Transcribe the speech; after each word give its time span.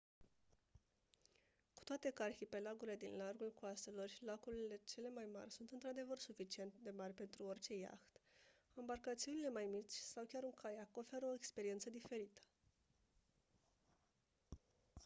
cu 1.73 1.83
toate 1.83 2.09
că 2.09 2.23
arhipelagurile 2.23 2.95
din 2.95 3.15
largul 3.17 3.51
coastelor 3.59 4.09
și 4.09 4.23
lacurile 4.23 4.79
cele 4.85 5.09
mai 5.15 5.27
mari 5.33 5.51
sunt 5.51 5.71
într-adevăr 5.71 6.17
suficient 6.17 6.73
de 6.83 6.89
mari 6.89 7.13
pentru 7.13 7.43
orice 7.43 7.73
iaht 7.77 8.21
ambarcațiunile 8.75 9.49
mai 9.49 9.65
mici 9.65 9.91
sau 9.91 10.23
chiar 10.25 10.43
un 10.43 10.51
caiac 10.53 10.97
oferă 10.97 11.25
o 11.25 11.33
experiență 11.33 11.89
diferită 11.89 12.41